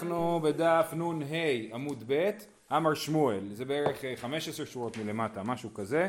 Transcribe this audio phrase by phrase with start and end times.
[0.00, 2.30] אנחנו בדף נ"ה עמוד ב',
[2.72, 6.08] אמר שמואל, זה בערך 15 אה, שורות מלמטה, משהו כזה.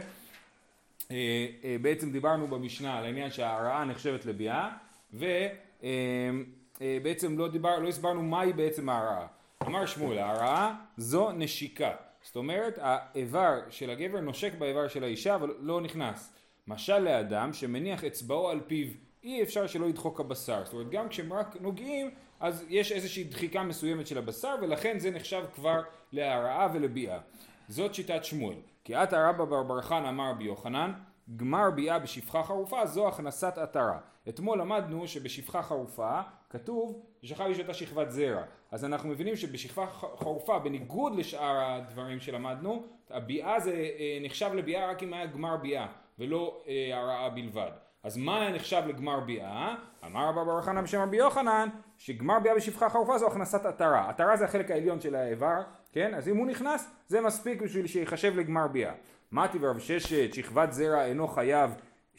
[1.11, 4.69] אה, אה, בעצם דיברנו במשנה על העניין שההרעה נחשבת לביאה,
[5.13, 9.27] ובעצם לא, דיבר, לא הסברנו מהי בעצם ההרעה.
[9.63, 11.92] אמר שמואל, ההרעה זו נשיקה.
[12.23, 16.34] זאת אומרת, האיבר של הגבר נושק באיבר של האישה, אבל לא נכנס.
[16.68, 18.88] משל לאדם שמניח אצבעו על פיו,
[19.23, 20.61] אי אפשר שלא ידחוק הבשר.
[20.65, 25.11] זאת אומרת, גם כשהם רק נוגעים, אז יש איזושהי דחיקה מסוימת של הבשר ולכן זה
[25.11, 25.81] נחשב כבר
[26.12, 27.20] להרעה ולביאה.
[27.67, 28.55] זאת שיטת שמואל.
[28.84, 30.93] כי עתה רבא בר בר חן אמר רבי יוחנן
[31.35, 33.99] גמר ביאה בשפחה חרופה זו הכנסת עטרה.
[34.29, 38.43] אתמול למדנו שבשפחה חרופה כתוב ששכב יש אותה שכבת זרע.
[38.71, 45.03] אז אנחנו מבינים שבשכבה חרופה בניגוד לשאר הדברים שלמדנו הביאה זה אה, נחשב לביאה רק
[45.03, 45.88] אם היה גמר ביאה
[46.20, 47.71] ולא אה, הרעה בלבד.
[48.04, 49.76] אז מה נחשב לגמר ביאה?
[50.05, 54.10] אמר רבא בר חנא בשם רבי יוחנן שגמר ביאה בשפחה חרופה זו הכנסת עטרה.
[54.10, 56.14] עטרה זה החלק העליון של האיבר, כן?
[56.14, 58.93] אז אם הוא נכנס זה מספיק בשביל שיחשב לגמר ביאה.
[59.32, 61.71] מתי ורב ששת שכבת זרע אינו חייב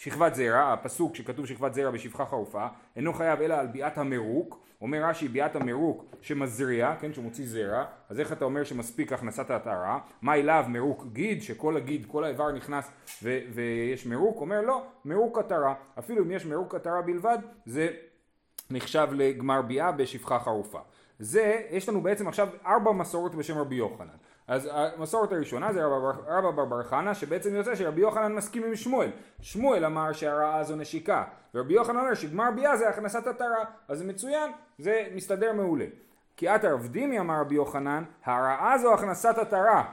[0.02, 5.04] שכבת זרע, הפסוק שכתוב שכבת זרע בשפחה חרופה, אינו חייב אלא על ביאת המרוק, אומר
[5.04, 9.98] רש"י ביאת המרוק שמזריע, כן, שמוציא זרע, אז איך אתה אומר שמספיק הכנסת העטרה?
[10.22, 12.90] מה אליו מרוק גיד, שכל הגיד, כל האיבר נכנס
[13.22, 14.40] ו- ויש מרוק?
[14.40, 17.88] אומר לא, מרוק עטרה, אפילו אם יש מרוק עטרה בלבד, זה
[18.70, 20.80] נחשב לגמר ביאה בשפחה חרופה.
[21.18, 24.16] זה, יש לנו בעצם עכשיו ארבע מסורות בשם רבי יוחנן.
[24.48, 25.84] אז המסורת הראשונה זה
[26.26, 29.10] רבא בר בר חנה שבעצם יוצא שרבי יוחנן מסכים עם שמואל.
[29.40, 31.24] שמואל אמר שהרעה זו נשיקה.
[31.54, 35.84] ורבי יוחנן אומר שגמר ביאה זה הכנסת עטרה אז זה מצוין, זה מסתדר מעולה.
[36.36, 39.84] כי את הרב דימי אמר רבי יוחנן הרעה זו הכנסת עטרה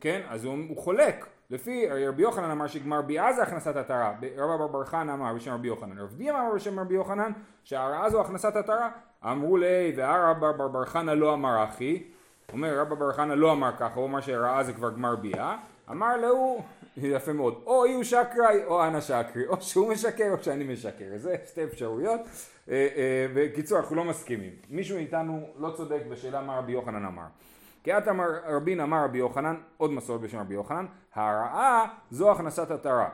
[0.00, 1.26] כן אז הוא, הוא חולק.
[1.50, 5.52] לפי רבי יוחנן אמר שגמר ביאה זה הכנסת עטרה רבא בר בר חנה אמר בשם
[5.52, 5.98] רבי יוחנן.
[5.98, 7.32] רב דימי אמר בשם רבי יוחנן
[7.64, 8.90] שהרעה זו הכנסת עטרה
[9.24, 12.10] אמרו לי והרבא בר בר חנה לא אמר אחי
[12.52, 15.56] אומר רבא בר חנא לא אמר ככה, הוא אמר שראה זה כבר גמר ביאה,
[15.90, 16.62] אמר לו,
[16.96, 21.36] יפה מאוד, או הוא שקראי או אנא שקרי, או שהוא משקר או שאני משקר, זה
[21.46, 22.20] שתי אפשרויות,
[22.68, 27.26] אה, אה, בקיצור אנחנו לא מסכימים, מישהו מאיתנו לא צודק בשאלה מה רבי יוחנן אמר.
[27.84, 32.70] כי את אמר רבין אמר רבי יוחנן, עוד מסורת בשם רבי יוחנן, הרעה זו הכנסת
[32.70, 33.08] עטרה.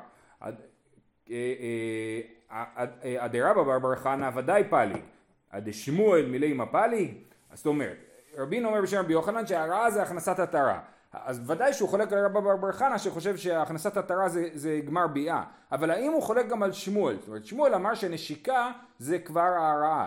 [3.19, 5.03] אדרבא בר בר חנא ודאי פליג,
[5.51, 7.15] עדשמואל מילי מפליג,
[7.55, 10.79] זאת אומרת רבין אומר בשם רבי יוחנן שהרעה זה הכנסת עטרה.
[11.13, 15.07] אז ודאי שהוא חולק על רבא בר בר חנה שחושב שהכנסת עטרה זה, זה גמר
[15.07, 15.43] ביאה.
[15.73, 17.17] אבל האם הוא חולק גם על שמואל?
[17.21, 20.07] זאת אומרת שמואל אמר שנשיקה זה כבר הרעה.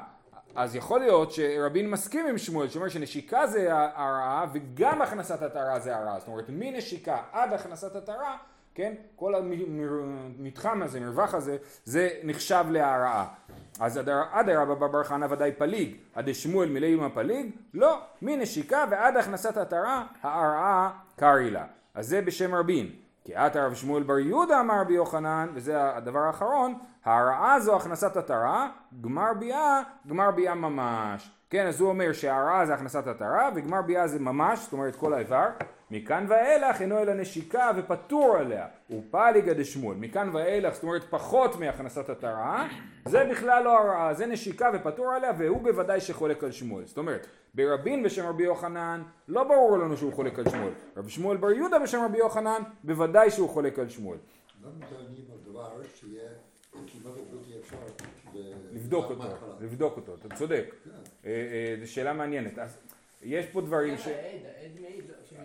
[0.56, 5.96] אז יכול להיות שרבין מסכים עם שמואל שאומר שנשיקה זה הרעה וגם הכנסת עטרה זה
[5.96, 6.20] הרעה.
[6.20, 8.38] זאת אומרת מנשיקה עד הכנסת עטרה
[8.80, 8.94] כן?
[9.16, 13.28] כל המתחם הזה, מרווח הזה, זה נחשב להרעה.
[13.80, 13.98] אז
[14.32, 17.52] עד הרבא בר חנא ודאי פליג, עד שמואל מילא עם הפליג?
[17.74, 21.66] לא, מנשיקה ועד הכנסת עטרה, ההרעה קרי לה.
[21.96, 22.90] אז זה בשם רבין.
[23.24, 26.74] כי את הרב שמואל בר יהודה אמר רבי יוחנן, וזה הדבר האחרון,
[27.06, 28.70] ההרעה זו הכנסת עטרה,
[29.02, 31.32] גמר ביאה, גמר ביאה ממש.
[31.50, 35.14] כן, אז הוא אומר שההרעה זה הכנסת עטרה, וגמר ביאה זה ממש, זאת אומרת כל
[35.14, 35.48] האיבר.
[35.92, 39.98] מכאן ואילך אינו אלא נשיקה ופטור עליה, ופליגא דשמואל.
[39.98, 42.68] מכאן ואילך, זאת אומרת פחות מהכנסת עטרה,
[43.06, 46.86] זה בכלל לא הרעה, זה נשיקה ופטור עליה, והוא בוודאי שחולק על שמואל.
[46.86, 50.74] זאת אומרת, ברבין בשם רבי יוחנן, לא ברור לנו שהוא חולק על שמואל.
[50.98, 54.18] רבי שמואל בר יהודה בשם רבי יוחנן, בוודאי שהוא חולק על שמואל.
[58.74, 59.24] לבדוק אותו,
[59.60, 60.66] לבדוק אותו, אתה צודק.
[60.84, 60.90] כן.
[61.26, 62.58] אה, אה, זו שאלה מעניינת.
[63.22, 64.08] יש פה דברים ש...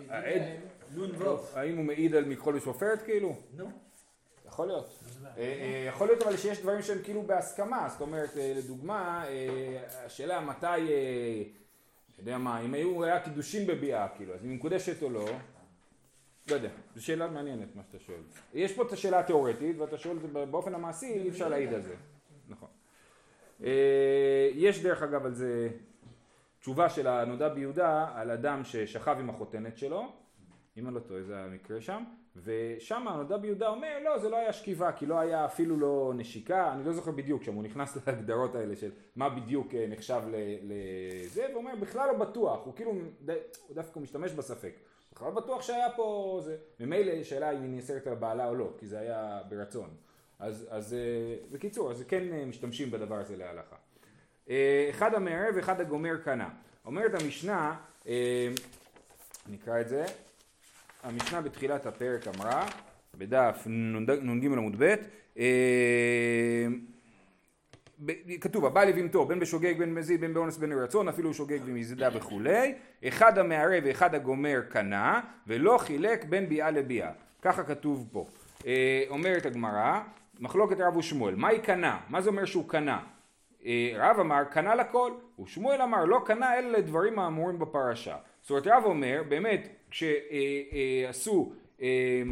[0.09, 0.41] העד,
[1.53, 3.35] האם הוא מעיד על מכחול ושופרת כאילו?
[3.53, 3.71] נו.
[4.47, 4.99] יכול להיות.
[5.25, 9.25] אה, אה, יכול להיות אבל שיש דברים שהם כאילו בהסכמה, זאת אומרת אה, לדוגמה
[10.05, 10.65] השאלה מתי,
[12.11, 15.25] אתה יודע מה, אם היו, היה קידושין בביאה כאילו, אז אם היא מקודשת או לא,
[16.49, 18.19] לא יודע, זו שאלה מעניינת מה שאתה שואל.
[18.53, 20.17] יש פה את השאלה התיאורטית ואתה שואל
[20.51, 21.95] באופן המעשי אי אפשר להעיד על זה,
[22.49, 22.69] נכון.
[24.53, 25.69] יש דרך אגב על זה
[26.65, 30.03] תשובה של הנודע ביהודה על אדם ששכב עם החותנת שלו,
[30.77, 32.03] אם אני לא טועה זה המקרה שם,
[32.43, 36.73] ושם הנודע ביהודה אומר לא זה לא היה שכיבה כי לא היה אפילו לא נשיקה,
[36.73, 40.21] אני לא זוכר בדיוק שם הוא נכנס להגדרות האלה של מה בדיוק אה, נחשב
[40.61, 44.75] לזה, והוא אומר בכלל לא בטוח, הוא כאילו, הוא דווקא משתמש בספק,
[45.13, 48.73] בכלל לא בטוח שהיה פה זה, ממילא שאלה אם היא נאסרת על בעלה או לא,
[48.77, 49.89] כי זה היה ברצון,
[50.39, 53.75] אז, אז אה, בקיצור, אז כן אה, משתמשים בדבר הזה להלכה.
[54.49, 56.49] אה, אחד המערב ואחד הגומר קנה.
[56.85, 57.75] אומרת המשנה,
[58.07, 58.49] אה,
[59.49, 60.05] נקרא את זה,
[61.03, 62.67] המשנה בתחילת הפרק אמרה,
[63.17, 64.83] בדף נ"ג עמוד
[65.37, 66.65] אה,
[68.05, 72.09] ב- כתוב הבא לבהמתו בין בשוגג בין במזיד בין באונס בין ברצון אפילו שוגג במזידה
[72.13, 72.73] וכולי
[73.07, 77.11] אחד המערב ואחד הגומר קנה ולא חילק בין ביאה לביאה
[77.41, 78.25] ככה כתוב פה
[79.09, 80.01] אומרת הגמרא
[80.39, 81.99] מחלוקת רב ושמואל מהי קנה?
[82.09, 82.99] מה זה אומר שהוא קנה?
[83.65, 85.11] אה, רב אמר קנה לכל
[85.43, 88.15] ושמואל אמר לא קנה אלא לדברים האמורים בפרשה.
[88.41, 92.23] זאת אומרת רב אומר באמת כשעשו אה,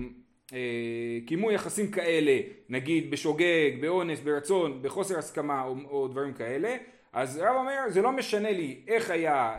[1.25, 2.39] קיימו יחסים כאלה
[2.69, 6.75] נגיד בשוגג, באונס, ברצון, בחוסר הסכמה או, או דברים כאלה
[7.13, 9.55] אז רב אומר זה לא משנה לי איך היה,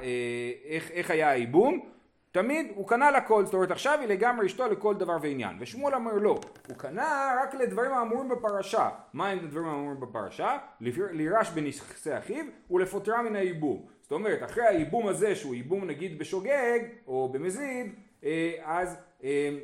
[0.64, 1.93] איך, איך היה הייבום
[2.34, 5.56] תמיד הוא קנה לכל, זאת אומרת עכשיו היא לגמרי אשתו לכל דבר ועניין.
[5.60, 8.88] ושמואל אומר לא, הוא קנה רק לדברים האמורים בפרשה.
[9.12, 10.58] מה הם הדברים האמורים בפרשה?
[10.80, 13.86] לירש בנכסי אחיו ולפוטרה מן הייבום.
[14.02, 17.94] זאת אומרת, אחרי הייבום הזה שהוא ייבום נגיד בשוגג או במזיד,
[18.24, 19.58] אה, אז, אה,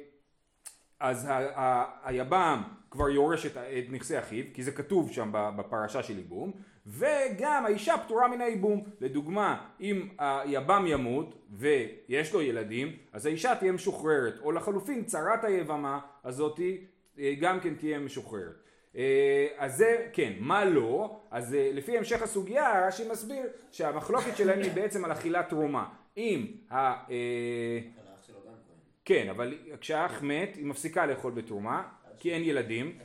[1.01, 1.29] אז
[2.03, 3.57] היבם כבר יורש את,
[3.91, 6.53] נכסי אחיו, כי זה כתוב שם בפרשה של ייבום,
[6.87, 8.85] וגם האישה פטורה מן הייבום.
[9.01, 16.01] לדוגמה, אם היבם ימות ויש לו ילדים, אז האישה תהיה משוחררת, או לחלופין צרת היבמה
[16.25, 16.85] הזאתי
[17.19, 18.63] אה, גם כן תהיה משוחררת.
[18.97, 21.21] אה, אז זה, כן, מה לא?
[21.31, 25.89] אז אה, לפי המשך הסוגיה, רש"י מסביר שהמחלוקת שלהם היא בעצם על אכילת תרומה.
[26.17, 27.05] אם ה...
[29.05, 31.83] כן, אבל כשהאח מת, היא מפסיקה לאכול בתרומה,
[32.19, 32.99] כי אין ילדים.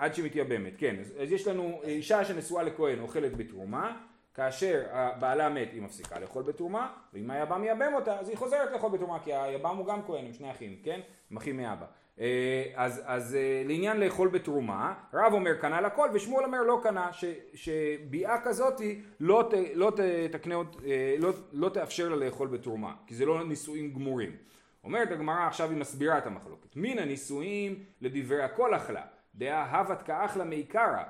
[0.00, 0.96] עד שהיא מתייבמת, כן.
[1.00, 3.96] אז, אז יש לנו אישה שנשואה לכהן אוכלת בתרומה,
[4.34, 4.82] כאשר
[5.20, 9.18] בעלה מת היא מפסיקה לאכול בתרומה, ואם היבם מייבם אותה אז היא חוזרת לאכול בתרומה,
[9.24, 11.00] כי היבם הוא גם כהן, הם שני אחים, כן?
[11.30, 11.86] הם אחים מאבא.
[12.20, 17.10] אה, אז, אז אה, לעניין לאכול בתרומה, רב אומר קנה לכל ושמואל אומר לא קנה,
[17.54, 19.92] שביאה כזאתי לא, ת, לא,
[20.30, 20.54] תקנה,
[20.86, 24.36] אה, לא, לא תאפשר לה לאכול בתרומה, כי זה לא נישואים גמורים.
[24.84, 26.76] אומרת הגמרא עכשיו היא מסבירה את המחלוקת.
[26.76, 29.02] מן הנישואים לדברי הכל אכלה.
[29.34, 31.02] דעה הבת כאחלה מעיקרא,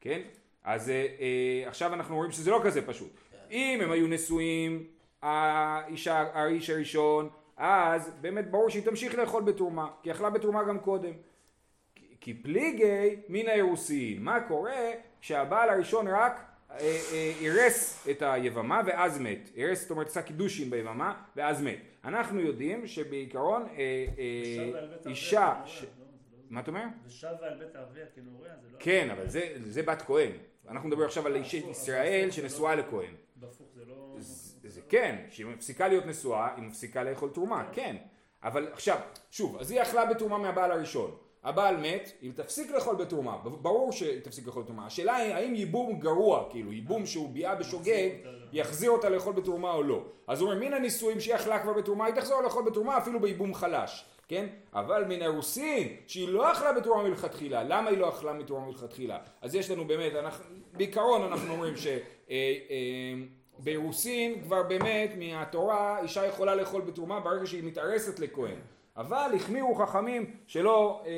[0.00, 0.20] כן?
[0.64, 3.20] אז אה, אה, עכשיו אנחנו רואים שזה לא כזה פשוט.
[3.50, 4.86] אם הם היו נשואים,
[5.22, 11.12] האישה, האיש הראשון, אז באמת ברור שהיא תמשיך לאכול בתרומה, כי אכלה בתרומה גם קודם.
[12.20, 14.90] כי פליגי מן האירוסין, מה קורה
[15.20, 16.44] כשהבעל הראשון רק
[17.40, 21.78] אירס אה, אה, את היבמה ואז מת, אירס זאת אומרת עשה קידושין ביבמה ואז מת.
[22.04, 24.06] אנחנו יודעים שבעיקרון אה,
[25.06, 25.54] אישה.
[26.50, 26.84] מה אתה אומר?
[27.06, 28.78] ושב על בית אביה כנוריה, זה לא...
[28.78, 30.32] כן, אבל זה, זה בת כהן.
[30.68, 33.14] אנחנו מדברים עכשיו על אישית ישראל שנשואה לכהן.
[33.36, 34.16] בהפוך זה לא...
[34.64, 37.96] זה כן, כשהיא מפסיקה להיות נשואה, היא מפסיקה לאכול תרומה, כן.
[38.42, 38.98] אבל עכשיו,
[39.30, 41.16] שוב, אז היא אכלה בתרומה מהבעל הראשון.
[41.44, 44.86] הבעל מת, היא תפסיק לאכול בתרומה, ברור שהיא תפסיק לאכול בתרומה.
[44.86, 48.10] השאלה היא האם ייבום גרוע, כאילו ייבום שהוא ביאה בשוגג,
[48.52, 50.04] יחזיר אותה לאכול בתרומה או לא.
[50.26, 53.54] אז הוא אומר מן הנישואים שהיא אכלה כבר בתרומה, היא תחזור לאכול בתרומה אפילו בייבום
[53.54, 54.04] חלש.
[54.28, 54.46] כן?
[54.74, 59.18] אבל מן הרוסין, שהיא לא אכלה בתרומה מלכתחילה, למה היא לא אכלה בתרומה מלכתחילה?
[59.42, 61.74] אז יש לנו באמת, אנחנו, בעיקרון אנחנו אומרים
[63.56, 68.56] שברוסין אה, אה, כבר באמת מהתורה אישה יכולה לאכול בתרומה ברגע שהיא מתארסת לכהן.
[68.96, 71.12] אבל החמירו חכמים שלא אה,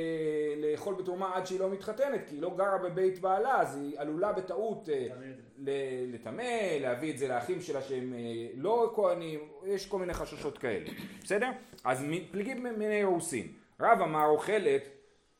[0.56, 4.32] לאכול בתרומה עד שהיא לא מתחתנת, כי היא לא גרה בבית בעלה, אז היא עלולה
[4.32, 5.06] בטעות אה,
[6.12, 6.42] לטמא,
[6.80, 8.19] להביא את זה לאחים שלה שהם אה,
[8.54, 10.90] לא כהנים, יש כל מיני חששות כאלה,
[11.22, 11.50] בסדר?
[11.84, 13.46] אז פליגים מיני רוסין.
[13.80, 14.82] רב אמר אוכלת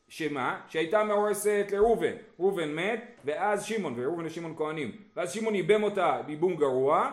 [0.07, 0.61] שמה?
[0.67, 6.55] שהייתה מאורסת לראובן, ראובן מת ואז שמעון, וראובן ושמעון כהנים, ואז שמעון ייבם אותה ביבום
[6.55, 7.11] גרוע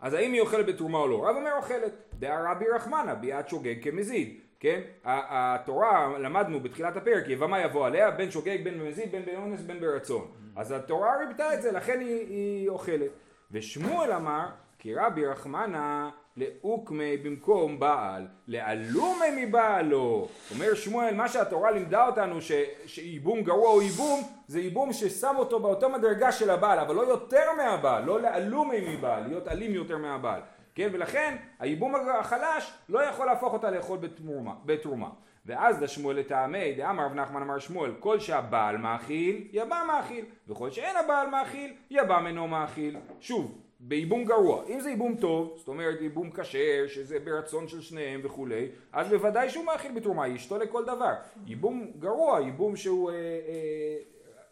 [0.00, 1.28] אז האם היא אוכלת בתרומה או לא?
[1.28, 2.05] רב אומר אוכלת.
[2.18, 4.40] דעה רבי רחמנה ביאת שוגג כמזיד.
[4.60, 4.80] כן?
[5.04, 10.26] התורה, למדנו בתחילת הפרק, יבמה יבוא עליה, בין שוגג, בין במזיד, בין באונס, בין ברצון.
[10.56, 13.10] אז התורה ריבתה את זה, לכן היא, היא אוכלת.
[13.50, 14.46] ושמואל אמר,
[14.78, 20.28] כי רבי רחמנה לאוקמי במקום בעל, לעלומי מבעלו.
[20.54, 22.38] אומר שמואל, מה שהתורה לימדה אותנו
[22.86, 27.52] שייבום גרוע הוא ייבום, זה ייבום ששם אותו באותו מדרגה של הבעל, אבל לא יותר
[27.56, 30.40] מהבעל, לא לעלומי מבעל, להיות אלים יותר מהבעל.
[30.76, 34.54] כן, ולכן הייבום החלש לא יכול להפוך אותה לאכול בתרומה.
[34.64, 35.08] בתרומה.
[35.46, 40.96] ואז לשמואל לטעמי, דאמר רב נחמן אמר שמואל, כל שהבעל מאכיל, יבם מאכיל, וכל שאין
[40.96, 42.96] הבעל מאכיל, יבם אינו מאכיל.
[43.20, 44.64] שוב, בייבום גרוע.
[44.68, 49.50] אם זה ייבום טוב, זאת אומרת ייבום כשר, שזה ברצון של שניהם וכולי, אז בוודאי
[49.50, 51.12] שהוא מאכיל בתרומה, היא אשתו לכל דבר.
[51.46, 53.96] ייבום גרוע, ייבום שהוא אה, אה,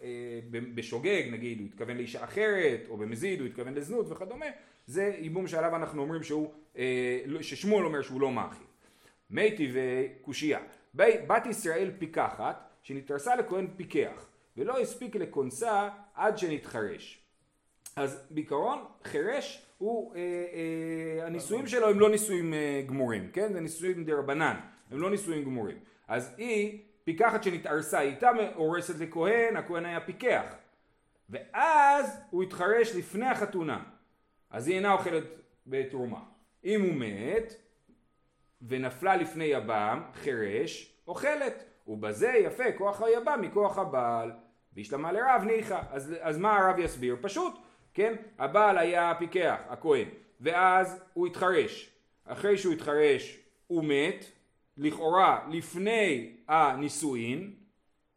[0.02, 0.40] אה,
[0.74, 4.46] בשוגג, נגיד, הוא התכוון לאישה אחרת, או במזיד, הוא התכוון לזנות וכדומה,
[4.86, 8.66] זה ייבום שעליו אנחנו אומרים שהוא, אה, לא, ששמואל אומר שהוא לא מאכיל.
[9.30, 10.58] מתי וקושייה.
[10.94, 14.26] בת ישראל פיקחת, שנתרסה לכהן פיקח,
[14.56, 17.24] ולא הספיק לכונסה עד שנתחרש.
[17.96, 23.52] אז בעיקרון חירש הוא, אה, אה, הנישואים שלו הם לא נישואים אה, גמורים, כן?
[23.52, 24.56] זה נישואים דה רבנן,
[24.90, 25.76] הם לא נישואים גמורים.
[26.08, 30.54] אז היא פיקחת שנתארסה, היא הייתה הורסת לכהן, הכהן היה פיקח.
[31.30, 33.82] ואז הוא התחרש לפני החתונה,
[34.54, 35.24] אז היא אינה אוכלת
[35.66, 36.20] בתרומה.
[36.64, 37.54] אם הוא מת
[38.62, 41.64] ונפלה לפני יבם, חירש, אוכלת.
[41.86, 44.32] ובזה יפה כוח היבם מכוח הבעל.
[44.76, 45.80] והשלמה לרב ניחא.
[45.90, 47.16] אז, אז מה הרב יסביר?
[47.20, 47.54] פשוט,
[47.94, 48.14] כן?
[48.38, 50.08] הבעל היה פיקח, הכהן,
[50.40, 51.90] ואז הוא התחרש.
[52.24, 54.24] אחרי שהוא התחרש הוא מת,
[54.76, 57.54] לכאורה לפני הנישואין,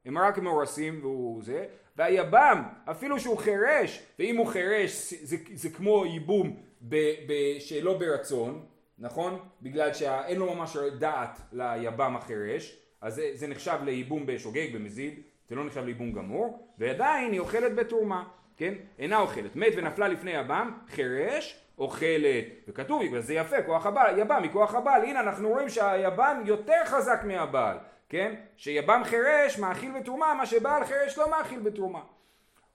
[0.06, 1.66] הם רק מאורסים והוא זה,
[1.98, 6.96] והיבם, אפילו שהוא חירש, ואם הוא חירש זה, זה כמו ייבום ב,
[7.28, 8.66] ב, שלא ברצון,
[9.00, 9.40] נכון?
[9.62, 15.56] בגלל שאין לו ממש דעת ליבם החירש, אז זה, זה נחשב לייבום בשוגג, במזיד, זה
[15.56, 18.24] לא נחשב לייבום גמור, ועדיין היא אוכלת בתרומה,
[18.58, 18.74] כן?
[19.00, 19.56] אינה אוכלת.
[19.56, 22.46] מת ונפלה לפני יבם, חירש, אוכלת.
[22.68, 25.02] וכתוב, בגלל זה יפה, כוח הבעל, יבם מכוח הבעל.
[25.02, 27.78] הנה אנחנו רואים שהיבם יותר חזק מהבעל,
[28.10, 28.36] כן?
[28.58, 32.02] שיבם חירש מאכיל בתרומה, מה שבעל חירש לא מאכיל בתרומה.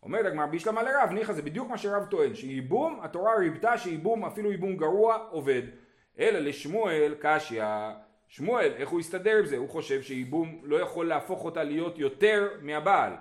[0.03, 4.51] אומרת הגמרא בישלמה לרב, ניחא זה בדיוק מה שרב טוען, שייבום, התורה ריבתה שייבום, אפילו
[4.51, 5.63] ייבום גרוע, עובד.
[6.19, 7.65] אלא לשמואל קשיא,
[8.29, 9.57] שמואל, איך הוא יסתדר עם זה?
[9.57, 13.13] הוא חושב שייבום לא יכול להפוך אותה להיות יותר מהבעל.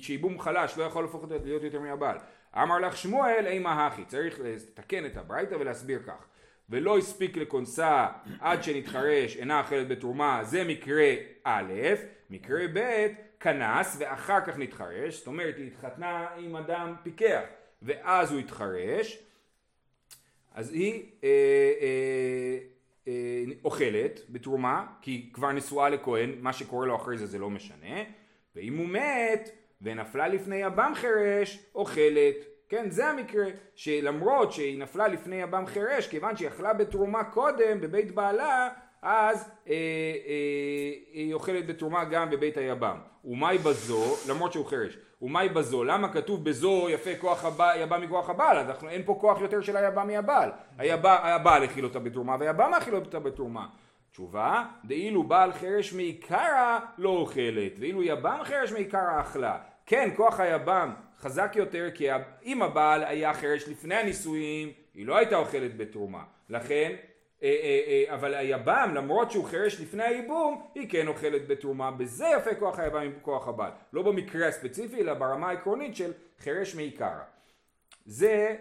[0.00, 2.16] שייבום חלש לא יכול להפוך אותה להיות יותר מהבעל.
[2.56, 6.26] אמר לך שמואל אימה הכי, צריך לתקן את הברייתא ולהסביר כך.
[6.70, 8.06] ולא הספיק לכונסה
[8.40, 11.72] עד שנתחרש אינה אכלת בתרומה, זה מקרה א',
[12.30, 13.06] מקרה ב',
[13.40, 17.40] כנס ואחר כך נתחרש, זאת אומרת היא התחתנה עם אדם פיקח
[17.82, 19.18] ואז הוא התחרש,
[20.54, 21.28] אז היא אה,
[21.80, 22.58] אה,
[23.08, 27.50] אה, אוכלת בתרומה, כי היא כבר נשואה לכהן, מה שקורה לו אחרי זה זה לא
[27.50, 28.02] משנה,
[28.56, 29.50] ואם הוא מת
[29.82, 32.55] ונפלה לפני יבם חירש, אוכלת.
[32.68, 38.14] כן, זה המקרה, שלמרות שהיא נפלה לפני יבם חירש, כיוון שהיא אכלה בתרומה קודם בבית
[38.14, 38.68] בעלה,
[39.02, 42.98] אז אה, אה, היא אוכלת בתרומה גם בבית היבם.
[43.24, 48.30] ומאי בזו, למרות שהוא חירש, ומאי בזו, למה כתוב בזו יפה כוח הבא, יבם מכוח
[48.30, 52.74] הבעל, אז אנחנו, אין פה כוח יותר של היבם מהבעל, הבעל הכיל אותה בתרומה והיבם
[52.74, 53.66] הכיל אותה בתרומה.
[54.12, 59.58] תשובה, דאילו בעל חרש מעיקרא לא אוכלת, ואילו יבם חרש מעיקרא אכלה.
[59.86, 62.08] כן, כוח היבם חזק יותר, כי
[62.44, 66.24] אם הבעל היה חרש לפני הנישואים, היא לא הייתה אוכלת בתרומה.
[66.48, 66.92] לכן
[67.42, 71.90] אה, אה, אה, אבל היבם למרות שהוא חירש לפני הייבום היא כן אוכלת בתרומה.
[71.90, 73.70] בזה יפה כוח היבם עם כוח הבעל.
[73.92, 77.22] לא במקרה הספציפי אלא ברמה העקרונית של חירש מעיקרא
[78.06, 78.56] זה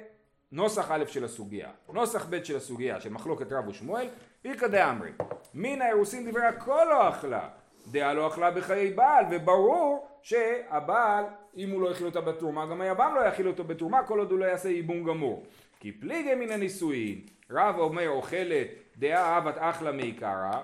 [0.51, 1.69] נוסח א' של הסוגיה.
[1.93, 4.07] נוסח ב' של הסוגיה של מחלוקת רב ושמואל
[4.45, 5.11] איכא דאמרי
[5.53, 7.49] מן האירוסין דברי הכל לא אכלה
[7.87, 11.25] דעה לא אכלה בחיי בעל וברור שהבעל
[11.57, 14.39] אם הוא לא הכיל אותה בתרומה גם היבם לא יכיל אותו בתרומה כל עוד הוא
[14.39, 15.45] לא יעשה ייבום גמור.
[15.79, 20.61] כי פליגי מן הנישואין רב אומר אוכלת דעה אבת אחלה מעיקרא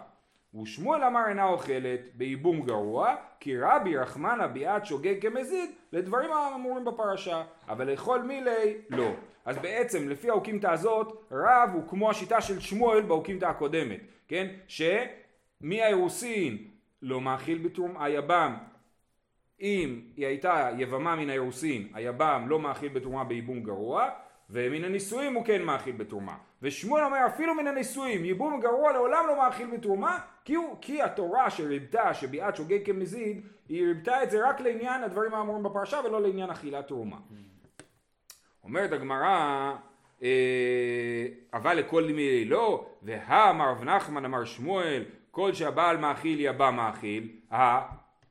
[0.62, 7.44] ושמואל אמר אינה אוכלת בייבום גרוע כי רבי רחמנה ביאת שוגג כמזיד לדברים האמורים בפרשה
[7.70, 9.12] אבל לכל מילי לא.
[9.46, 14.48] אז בעצם לפי האוקימתא הזאת רב הוא כמו השיטה של שמואל באוקימתא הקודמת כן?
[15.62, 16.58] שמהאירוסין
[17.02, 18.58] לא מאכיל בתרום היבם
[19.62, 24.10] אם היא הייתה יבמה מן האירוסין היבם לא מאכיל בתרומה בייבום גרוע
[24.50, 26.38] ומן הנישואים הוא כן מאכיל בתרומה.
[26.62, 31.50] ושמואל אומר אפילו מן הנישואים ייבום גרוע לעולם לא מאכיל בתרומה כי, הוא, כי התורה
[31.50, 36.50] שריבתה שביאת שוגג כמזיד היא ריבתה את זה רק לעניין הדברים האמורים בפרשה ולא לעניין
[36.50, 37.18] אכילת תרומה.
[38.64, 39.74] אומרת הגמרא
[40.24, 47.30] אה, אבל לכל מיני לא והאמר רב נחמן אמר שמואל כל שהבעל מאכיל יבא מאכיל.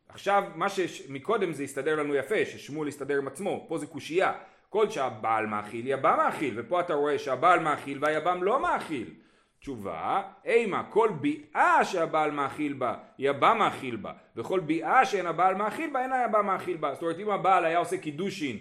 [0.09, 4.33] עכשיו מה שמקודם זה הסתדר לנו יפה ששמואל הסתדר עם עצמו פה זה קושייה.
[4.69, 9.15] כל שהבעל מאכיל יבם מאכיל ופה אתה רואה שהבעל מאכיל והיבם לא מאכיל.
[9.61, 15.91] תשובה, אימה כל ביאה שהבעל מאכיל בה, יבם מאכיל בה, וכל ביאה שאין הבעל מאכיל
[15.91, 16.95] בה, אין היבם מאכיל בה.
[16.95, 18.59] זאת אומרת, אם הבעל היה עושה קידושין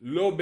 [0.00, 0.32] לא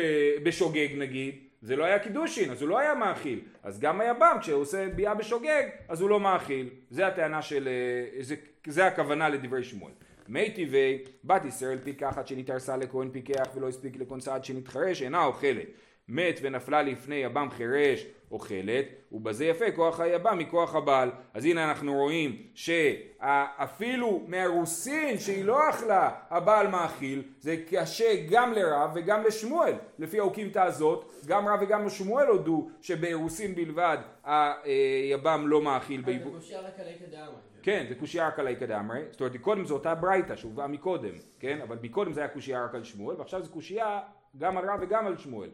[0.42, 3.40] בשוגג נגיד, זה לא היה קידושין, אז הוא לא היה מאכיל.
[3.62, 6.68] אז גם היבם, כשהוא עושה ביאה בשוגג, אז הוא לא מאכיל.
[6.90, 8.34] זה הטענה של, אה, זה,
[8.66, 9.92] זה הכוונה לדברי שמואל.
[10.28, 15.66] מי טבעי בת ישראל פיקחת שנתארסה לכהן פיקח ולא הספיק לכונסה עד שנתחרש אינה אוכלת
[16.08, 21.10] מת ונפלה לפני יבם חירש אוכלת ובזה יפה כוח היבם מכוח הבעל.
[21.34, 28.90] אז הנה אנחנו רואים שאפילו מהרוסין שהיא לא אכלה הבעל מאכיל זה קשה גם לרב
[28.94, 29.74] וגם לשמואל.
[29.98, 36.60] לפי האוקימתא הזאת גם רב וגם שמואל הודו שבאירוסין בלבד היבם לא מאכיל זה קושייה
[36.60, 37.40] רק עלי כדאמרי.
[37.62, 41.14] כן, זה קושייה רק על איכא דאמרי, זאת אומרת קודם זו אותה ברייתא שהובאה מקודם,
[41.40, 44.00] כן, אבל מקודם זה היה קושייה רק על שמואל, ועכשיו זה קושייה
[44.38, 45.50] גם על רב וגם על שמואל.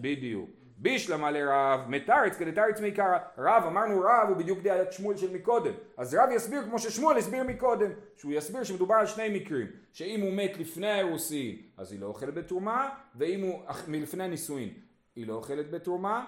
[0.00, 0.50] בדיוק.
[0.78, 6.14] בישלמה לרב מתרץ כדתרץ מעיקרא רב אמרנו רב הוא בדיוק דעת שמואל של מקודם אז
[6.14, 10.58] רב יסביר כמו ששמואל הסביר מקודם שהוא יסביר שמדובר על שני מקרים שאם הוא מת
[10.58, 14.68] לפני האירוסין אז היא לא אוכלת בתרומה ואם הוא מלפני הנישואין
[15.16, 16.24] היא לא אוכלת בתרומה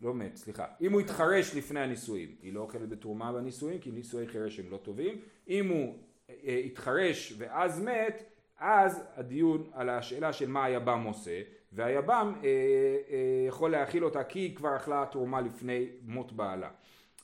[0.00, 0.66] לא מת, סליחה.
[0.80, 4.76] אם הוא התחרש לפני הנישואים, היא לא אוכלת בתרומה בנישואים, כי נישואי חירש הם לא
[4.76, 5.20] טובים.
[5.48, 5.94] אם הוא
[6.30, 8.22] אה, התחרש ואז מת,
[8.66, 11.40] אז הדיון על השאלה של מה היבם עושה,
[11.72, 16.68] והיבם אה, אה, יכול להאכיל אותה כי היא כבר אכלה תרומה לפני מות בעלה.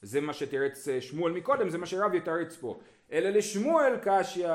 [0.02, 2.80] זה מה שתרץ אה, שמואל מקודם, זה מה שרב יתרץ פה.
[3.12, 4.48] אלא לשמואל קשיא,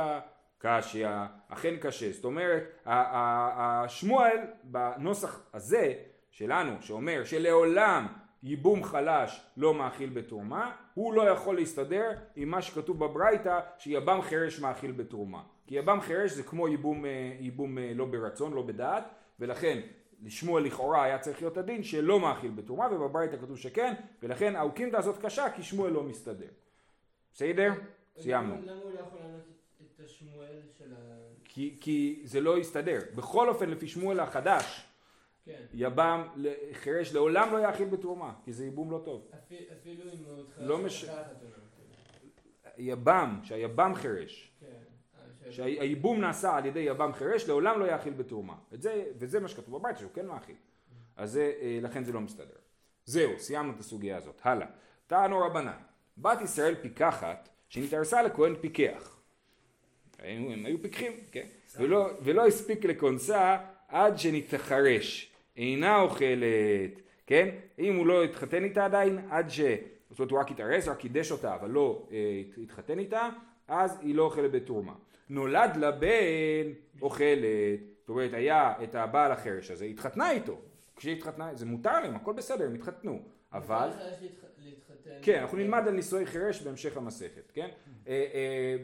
[0.58, 1.08] קשיא,
[1.48, 2.12] אכן קשה.
[2.12, 5.94] זאת אומרת, השמואל בנוסח הזה
[6.32, 8.08] שלנו, שאומר שלעולם
[8.44, 14.60] ייבום חלש לא מאכיל בתרומה, הוא לא יכול להסתדר עם מה שכתוב בברייתא שיבם חירש
[14.60, 15.42] מאכיל בתרומה.
[15.68, 19.04] כי יבם חירש זה כמו ייבום, אה, ייבום אה, לא ברצון, לא בדעת,
[19.40, 19.82] ולכן
[20.24, 23.94] לשמוע לכאורה היה צריך להיות הדין שלא מאכיל בתרומה, ובברייתא כתוב שכן,
[24.24, 26.50] ולכן האוקימתא הזאת קשה כי שמואל לא מסתדר.
[27.34, 27.74] בסדר?
[28.20, 28.56] סיימנו.
[28.62, 29.42] למה הוא לא יכול לענות
[29.96, 31.16] את השמואל של ה...
[31.82, 33.00] כי זה לא יסתדר.
[33.16, 34.86] בכל אופן לפי שמואל החדש
[35.46, 35.66] כן.
[35.74, 36.28] יבם
[36.74, 39.32] חירש לעולם לא יאכיל בתרומה, כי זה ייבום לא טוב.
[39.82, 41.06] אפילו אם הוא התחרש לא מש...
[42.78, 44.68] יבם, שהיבם חירש, כן.
[45.50, 48.56] שהייבום נעשה על ידי יבם חירש, לעולם לא יאכיל בתרומה.
[48.72, 50.56] זה, וזה מה שכתוב בבית, שהוא כן מאכיל.
[51.18, 52.56] אז זה, אה, לכן זה לא מסתדר.
[53.06, 54.40] זהו, סיימנו את הסוגיה הזאת.
[54.44, 54.68] הלאה.
[55.08, 55.78] טענו רבנן,
[56.18, 59.20] בת ישראל פיקחת, שנתארסה לכהן פיקח.
[60.20, 61.48] הם, הם היו פיקחים, כן?
[61.78, 65.32] ולא, ולא הספיק לכונסה עד שנתחרש.
[65.58, 67.50] אינה אוכלת, כן?
[67.80, 69.60] אם הוא לא התחתן איתה עדיין, עד ש...
[70.10, 73.30] זאת אומרת הוא רק התארס, רק קידש אותה, אבל לא אה, התחתן איתה,
[73.68, 74.94] אז היא לא אוכלת בתרומה.
[75.30, 80.58] נולד לה בן, אוכלת, זאת אומרת היה את הבעל החרש הזה, התחתנה איתו.
[80.96, 83.20] כשהיא התחתנה, זה מותר להם, הכל בסדר, הם התחתנו.
[83.54, 83.90] אבל...
[85.22, 87.68] כן, אנחנו נלמד על נישואי חירש בהמשך המסכת, כן?
[88.08, 88.76] אה, אה,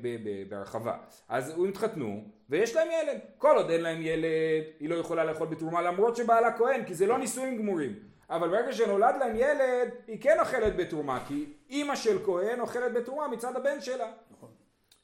[0.49, 0.97] בהרחבה.
[1.29, 3.19] אז הם התחתנו, ויש להם ילד.
[3.37, 7.05] כל עוד אין להם ילד, היא לא יכולה לאכול בתרומה, למרות שבעלה כהן, כי זה
[7.05, 7.99] לא נישואים גמורים.
[8.29, 13.27] אבל ברגע שנולד להם ילד, היא כן אוכלת בתרומה, כי אימא של כהן אוכלת בתרומה
[13.27, 14.11] מצד הבן שלה.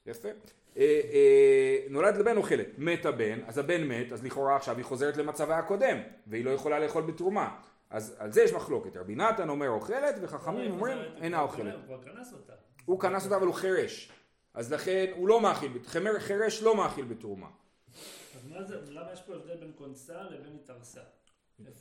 [0.08, 0.30] יפה.
[0.78, 5.58] אה, נולד לבן אוכלת, מת הבן, אז הבן מת, אז לכאורה עכשיו היא חוזרת למצבה
[5.58, 7.60] הקודם, והיא לא יכולה לאכול בתרומה.
[7.89, 11.74] אז על זה יש מחלוקת, רבי נתן אומר אוכלת וחכמים אומרים אינה אוכלת.
[12.86, 14.12] הוא כנס אותה אבל הוא חירש,
[14.54, 15.72] אז לכן הוא לא מאכיל,
[16.20, 17.48] חירש לא מאכיל בתרומה.
[18.36, 21.02] אז מה זה, למה יש פה הבדל בין כונסה לבין התארסה?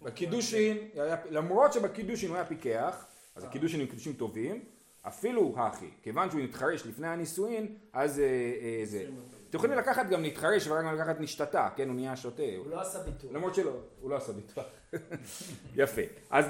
[0.02, 0.88] בקידושין,
[1.30, 4.64] למרות שבקידושין הוא היה פיקח, אז הקידושין הם קידושים טובים,
[5.08, 9.04] אפילו הכי, כיוון שהוא נתחרש לפני הנישואין, אז אה, אה, זה.
[9.50, 12.42] אתם יכולים לקחת גם להתחרש ורק לקחת נשתתה, כן, הוא נהיה שוטה.
[12.58, 13.32] הוא לא עשה ביטוח.
[13.32, 14.64] למרות שלא, הוא לא עשה ביטוח.
[15.76, 16.02] יפה.
[16.30, 16.46] אז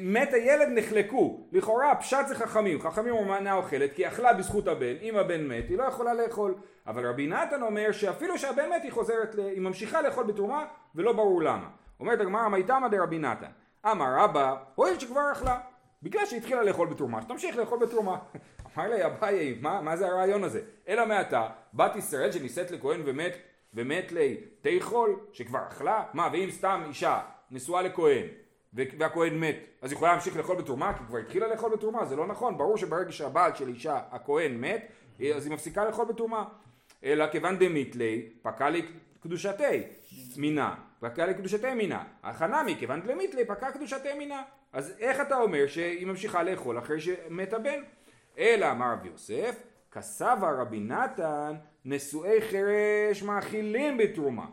[0.00, 1.46] מת הילד נחלקו.
[1.52, 2.80] לכאורה פשט זה חכמים.
[2.82, 4.96] חכמים אומנה אוכלת כי אכלה בזכות הבן.
[5.02, 6.54] אם הבן מת היא לא יכולה לאכול.
[6.86, 11.42] אבל רבי נתן אומר שאפילו שהבן מת היא חוזרת, היא ממשיכה לאכול בתרומה ולא ברור
[11.42, 11.68] למה.
[12.00, 13.50] אומרת הגמרא מיתמא דרבי נתן.
[13.86, 15.58] אמר רבא, הואיל שכבר אכלה.
[16.02, 18.18] בגלל שהתחילה לאכול בתרומה, שתמשיך לאכול בתרומה.
[18.76, 20.60] אמר לי אביי, מה, מה זה הרעיון הזה?
[20.88, 23.36] אלא מעתה, בת ישראל שנישאת לכהן ומת,
[23.74, 26.04] ומת לי תיכול, שכבר אכלה?
[26.14, 28.26] מה, ואם סתם אישה נשואה לכהן,
[28.72, 30.98] והכהן מת, אז היא יכולה להמשיך לאכול בתרומה?
[30.98, 34.86] כי כבר התחילה לאכול בתרומה, זה לא נכון, ברור שברגע שהבעל של אישה, הכהן מת,
[35.36, 36.44] אז היא מפסיקה לאכול בתרומה.
[37.04, 38.82] אלא כיוון דמית לי, פקע לי
[39.22, 39.82] קדושתי
[40.36, 42.04] מינה, פקע לי קדושתי מינה.
[42.22, 44.42] החנמי, כיוון דמית לי, פקע קדושתי מינה.
[44.72, 47.80] אז איך אתה אומר שהיא ממשיכה לאכול אחרי שמת הבן?
[48.38, 51.54] אלא אמר רב יוסף, כסבה רבי נתן,
[51.84, 54.46] נשואי חירש מאכילים בתרומה.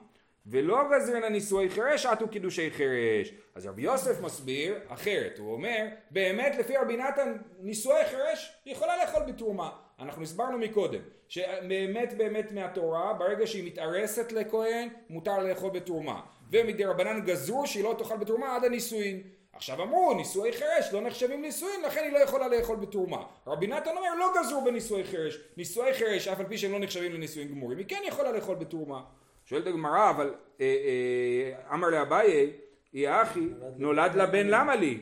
[0.47, 3.33] ולא גזרנה נישואי חירש עטו קידושי חירש.
[3.55, 9.23] אז רבי יוסף מסביר אחרת, הוא אומר, באמת לפי רבי נתן נישואי חירש יכולה לאכול
[9.23, 9.69] בתרומה.
[9.99, 16.21] אנחנו הסברנו מקודם, שבאמת באמת מהתורה, ברגע שהיא מתארסת לכהן, מותר לאכול בתרומה.
[16.51, 19.21] ומדי רבנן גזרו שהיא לא תאכל בתרומה עד הנישואין.
[19.55, 23.23] עכשיו אמרו נישואי חירש לא נחשבים נישואין לכן היא לא יכולה לאכול בתרומה.
[23.47, 27.13] רבי נתן אומר לא גזרו בנישואי חירש נישואי חירש אף על פי שהם לא נחשבים
[27.13, 29.03] לנישואין גמורים היא כן יכולה לאכול בתרומה.
[29.45, 32.51] שואלת הגמרא אבל אה, אה, אמר לאביי
[32.93, 34.99] היא אחי נולד לבן למה לי?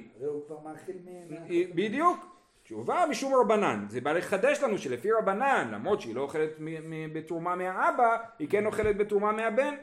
[1.75, 2.25] בדיוק.
[2.63, 3.85] תשובה משום רבנן.
[3.89, 6.49] זה בא לחדש לנו שלפי רבנן למרות שהיא לא אוכלת
[7.13, 9.75] בתרומה מהאבא היא כן אוכלת בתרומה מהבן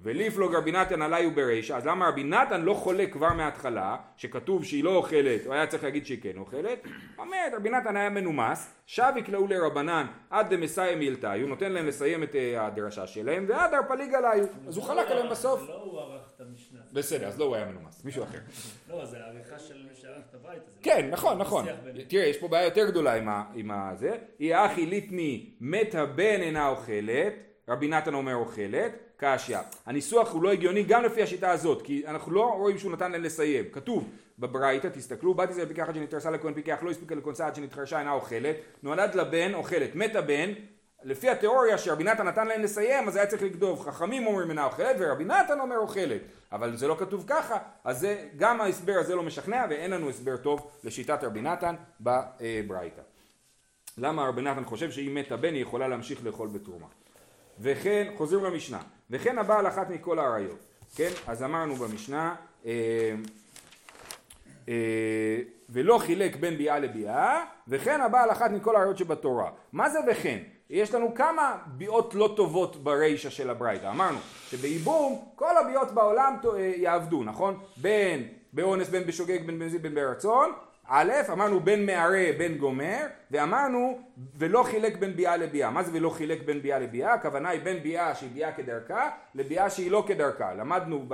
[0.00, 4.84] וליפלוג רבי נתן עליי וברישא, אז למה רבי נתן לא חולק כבר מההתחלה, שכתוב שהיא
[4.84, 6.78] לא אוכלת, הוא היה צריך להגיד שהיא כן אוכלת,
[7.18, 12.22] אומרת רבי נתן היה מנומס, שב יקלעו לרבנן עד דמסיים מילתאי, הוא נותן להם לסיים
[12.22, 15.68] את אה, הדרשה שלהם, ועד ארפליג עליו, אז הוא חלק עליהם בסוף.
[15.68, 16.80] לא הוא ערך את המשנה.
[16.92, 18.38] בסדר, אז לא הוא היה מנומס, מישהו אחר.
[18.90, 20.62] לא, זה העריכה של מי שערך את הבית.
[20.82, 21.64] כן, נכון, נכון.
[21.64, 22.08] שיח ביניהם.
[22.08, 23.14] תראה, יש פה בעיה יותר גדולה
[23.54, 24.16] עם הזה.
[24.38, 27.34] היא אחי ליטני מת הבן אינה אוכלת,
[27.68, 28.92] רבי נתן אומר אוכלת,
[29.24, 29.58] קשיא.
[29.86, 33.22] הניסוח הוא לא הגיוני גם לפי השיטה הזאת, כי אנחנו לא רואים שהוא נתן להם
[33.22, 33.64] לסיים.
[33.72, 38.12] כתוב בברייתא, תסתכלו, בת ישראל פיקחת שנתרסה לכהן פיקח, לא הספיקה לכונסה עד שנתחרשה אינה
[38.12, 40.52] אוכלת, נולד לבן אוכלת, מת הבן,
[41.04, 44.96] לפי התיאוריה שרבי נתן נתן להם לסיים, אז היה צריך לכתוב, חכמים אומרים אינה אוכלת
[44.98, 46.20] ורבי נתן אומר אוכלת,
[46.52, 50.36] אבל זה לא כתוב ככה, אז זה, גם ההסבר הזה לא משכנע ואין לנו הסבר
[50.36, 53.02] טוב לשיטת רבי נתן בברייתא.
[53.98, 56.86] למה רבי נתן חושב שאם מת הבן היא יכולה להמשיך לאכול בתרומה.
[57.60, 58.78] וכן, חוזרים למשנה,
[59.10, 60.58] וכן הבעל אחת מכל האריות,
[60.96, 61.10] כן?
[61.26, 62.34] אז אמרנו במשנה,
[62.66, 63.14] אה,
[64.68, 64.74] אה,
[65.70, 69.50] ולא חילק בין ביאה לביאה, וכן הבעל אחת מכל האריות שבתורה.
[69.72, 70.38] מה זה וכן?
[70.70, 73.90] יש לנו כמה ביאות לא טובות ברישא של הברייתא.
[73.90, 77.58] אמרנו שבייבום כל הביאות בעולם אה, יעבדו, נכון?
[77.76, 80.52] בין באונס, בין בשוגג, בין בנזיד, בין ברצון.
[80.86, 83.98] א', אמרנו בין מערה, בין גומר, ואמרנו
[84.34, 85.70] ולא חילק בין ביאה לביאה.
[85.70, 87.14] מה זה ולא חילק בין ביאה לביאה?
[87.14, 90.54] הכוונה היא בין ביאה שהיא ביאה כדרכה, לביאה שהיא לא כדרכה.
[90.54, 91.04] למדנו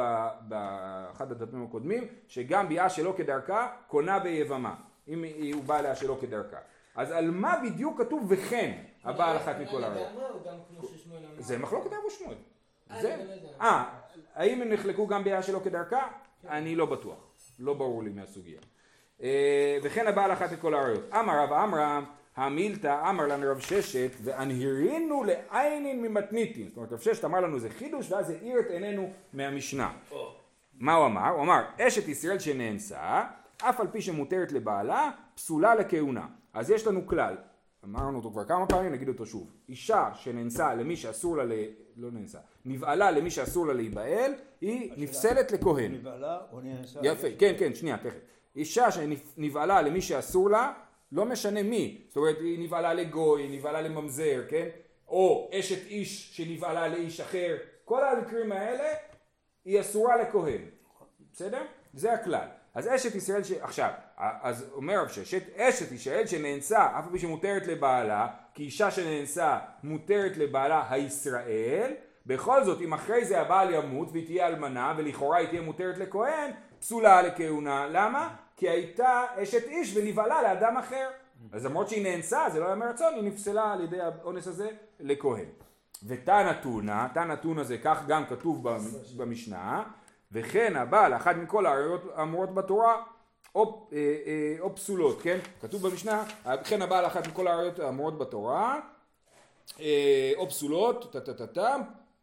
[0.40, 4.74] באחד הדפים הקודמים, שגם ביאה שלא כדרכה, קונה ביבמה.
[5.08, 6.58] אם הוא בא אליה שלא כדרכה.
[6.96, 8.72] אז על מה בדיוק כתוב וכן
[9.04, 10.06] הבעל אחת מכל אמר?
[11.38, 12.36] זה מחלוקת אבו שמואל.
[12.90, 13.64] אה, זה, לא.
[13.64, 13.84] אה,
[14.34, 16.08] האם הם נחלקו גם ביאה שלא כדרכה?
[16.48, 17.18] אני לא בטוח.
[17.58, 18.60] לא ברור לי מהסוגיה.
[19.22, 21.04] אה, וכן הבעל אחת מכל האריות.
[21.12, 22.04] אמר רב עמרם,
[22.36, 26.68] המילתא אמר לנו רב ששת, והנהירינו לעיינין ממתניתין.
[26.68, 29.92] זאת אומרת, רב ששת אמר לנו זה חידוש, ואז האיר את עינינו מהמשנה.
[30.78, 31.28] מה הוא אמר?
[31.28, 33.22] הוא אמר, אשת ישראל שנאנסה,
[33.62, 36.26] אף על פי שמותרת לבעלה, פסולה לכהונה.
[36.54, 37.36] אז יש לנו כלל,
[37.84, 39.50] אמרנו אותו כבר כמה פעמים, נגיד אותו שוב.
[39.68, 41.52] אישה שנאנסה למי שאסור לה, ל...
[41.96, 45.94] לא נאנסה, נבעלה למי שאסור לה להיבעל, היא נפסלת לכהן.
[45.94, 47.00] נבהלה או נאנסה?
[47.02, 48.18] יפה, כן, כן, שנייה, תכף.
[48.60, 50.72] אישה שנבעלה למי שאסור לה,
[51.12, 52.04] לא משנה מי.
[52.08, 54.68] זאת אומרת, היא נבעלה לגוי, היא נבעלה לממזר, כן?
[55.08, 57.56] או אשת איש שנבעלה לאיש אחר.
[57.84, 58.88] כל המקרים האלה,
[59.64, 60.60] היא אסורה לכהן.
[61.32, 61.62] בסדר?
[61.94, 62.46] זה הכלל.
[62.74, 63.52] אז אשת ישראל ש...
[63.52, 68.90] עכשיו, אז אומר רב ששת, אשת ישראל שנאנסה, אף על פי שמותרת לבעלה, כי אישה
[68.90, 71.92] שנאנסה מותרת לבעלה הישראל,
[72.26, 76.50] בכל זאת, אם אחרי זה הבעל ימות והיא תהיה אלמנה, ולכאורה היא תהיה מותרת לכהן,
[76.80, 77.86] פסולה לכהונה.
[77.90, 78.36] למה?
[78.60, 81.08] כי הייתה אשת איש ונבעלה לאדם אחר.
[81.52, 84.70] אז למרות שהיא נאנסה, זה לא היה מרצון, היא נפסלה על ידי האונס הזה
[85.00, 85.44] לכהן.
[86.06, 88.68] ותנא תונא, תנא תונא זה כך גם כתוב
[89.16, 89.82] במשנה,
[90.32, 93.02] וכן הבעל אחת מכל העריות האמורות בתורה
[93.54, 95.38] או, אה, אה, או פסולות, כן?
[95.60, 96.24] כתוב במשנה,
[96.60, 98.80] וכן הבעל אחת מכל העריות האמורות בתורה
[99.80, 101.80] אה, או פסולות, טה-טה-טה-טם,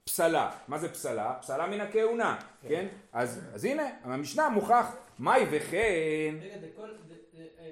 [0.08, 0.58] פסלה.
[0.68, 1.38] מה זה פסלה?
[1.42, 2.88] פסלה מן הכהונה, כן?
[3.14, 6.90] אז, אז הנה, המשנה מוכח, מאי וכן, רגע, זה כל...
[7.08, 7.70] זה- זה, אה,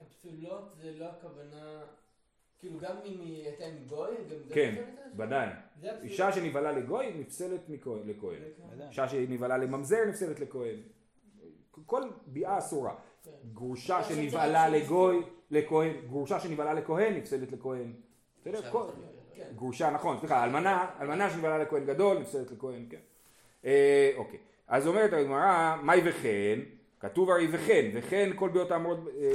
[0.00, 1.80] הפסולות זה לא הכוונה...
[2.58, 4.54] כאילו גם אם היא הייתה עם גוי, גם זה...
[4.54, 4.84] כן?
[5.16, 5.48] ודאי.
[6.02, 8.38] אישה שנבעלה לגוי נפסלת לכהן.
[8.88, 10.76] אישה שנבעלה לממזר נפסלת לכהן.
[11.86, 12.94] כל ביאה אסורה.
[13.24, 13.30] כן.
[13.52, 17.92] גרושה זה- לגוי, לכהן, גרושה שנבעלה לכהן נפסלת לכהן.
[19.36, 19.44] כן.
[19.56, 22.96] גרושה, נכון, סליחה, אלמנה, אלמנה שנבעלה לכהן גדול נפסלת לכהן, כן.
[23.64, 24.38] אה, אוקיי.
[24.68, 26.58] אז אומרת הגמרא, מהי וכן?
[27.00, 29.32] כתוב הרי וכן, וכן כל ביות האמורות, אה,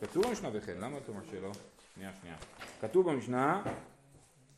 [0.00, 1.50] כתוב במשנה וכן, למה אתה אומר שלא?
[1.94, 2.36] שנייה, שנייה.
[2.80, 3.62] כתוב במשנה,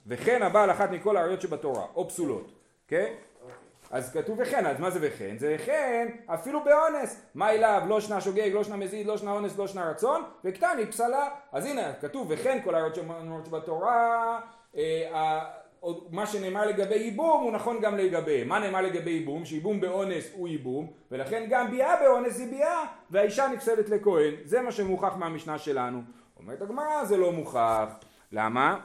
[0.07, 2.53] וכן הבעל אחת מכל האריות שבתורה, או פסולות,
[2.89, 3.15] כן?
[3.93, 5.39] אז כתוב וכן, אז מה זה וכן?
[5.39, 7.23] זה וכן אפילו באונס.
[7.35, 7.83] מה אליו?
[7.89, 11.29] לא שנה שוגג, לא שנה מזיד, לא שנה אונס, לא שנה רצון, וקטן היא פסלה.
[11.53, 14.41] אז הנה, כתוב וכן כל שאומרות שבתורה,
[14.77, 15.41] אה,
[16.11, 18.49] מה שנאמר לגבי ייבום הוא נכון גם לגביהם.
[18.49, 19.45] מה נאמר לגבי ייבום?
[19.45, 24.35] שייבום באונס הוא ייבום, ולכן גם ביאה באונס היא ביאה, והאישה נפסלת לכהן.
[24.45, 26.03] זה מה שמוכח מהמשנה שלנו.
[26.39, 27.89] אומרת הגמרא, זה לא מוכח.
[28.33, 28.81] למה?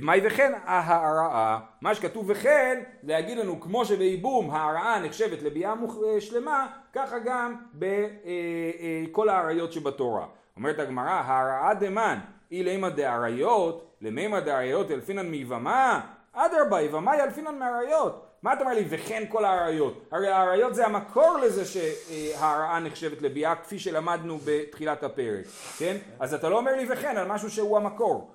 [0.00, 5.74] מאי וכן ההרעה, מה שכתוב וכן להגיד לנו כמו שבייבום ההרעה נחשבת לביאה
[6.14, 10.26] אה, שלמה ככה גם בכל האריות שבתורה.
[10.56, 12.18] אומרת הגמרא ההרעה דמן
[12.52, 16.00] אי לימא דאריות למימא דאריות אלפינן מיבמה
[16.32, 18.26] אדרבה יבמה ילפינן מאריות.
[18.42, 23.54] מה אתה אומר לי וכן כל האריות הרי האריות זה המקור לזה שההרעה נחשבת לביאה
[23.54, 25.44] כפי שלמדנו בתחילת הפרק
[25.78, 25.96] כן?
[26.20, 28.30] אז אתה לא אומר לי וכן על משהו שהוא המקור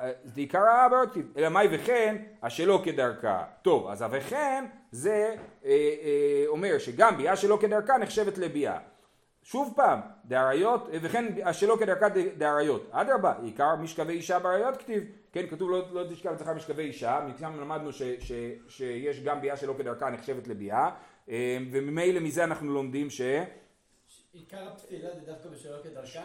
[0.00, 3.44] אה, זה עיקר האברות, אלא מאי וכן, השלא כדרכה.
[3.62, 8.78] טוב, אז הווכן זה אה, אה, אומר שגם ביאה שלא כדרכה נחשבת לביאה.
[9.42, 12.06] שוב פעם, דאריות, וכן שלא כדרכה
[12.38, 12.88] דאריות.
[12.90, 15.04] אדרבה, עיקר משכבי אישה באריות כתיב.
[15.32, 18.32] כן, כתוב לא, לא תשכב אצלך משכבי אישה, מכאן למדנו ש, ש,
[18.68, 20.90] שיש גם ביאה שלא כדרכה נחשבת לביאה,
[21.28, 23.20] אה, וממילא מזה אנחנו לומדים ש...
[24.32, 26.20] עיקר הפתילה זה דווקא בשלו כדרכה?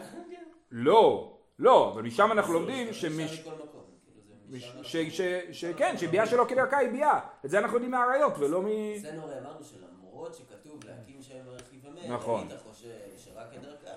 [0.72, 3.40] לא, לא, אבל משם אנחנו לומדים אפשר שמש...
[3.40, 7.20] מכל מקום, כאילו זה מש- משם ש- ש- שכן, שביאה שלא כדרכה היא ביאה.
[7.46, 8.66] את זה אנחנו יודעים מהאריות ולא מ...
[8.98, 12.48] אצלנו הרי אמרנו שלמרות שכתוב להקים שם רכיב המת, נכון.
[12.50, 13.92] היית חושב שרק כדרכה,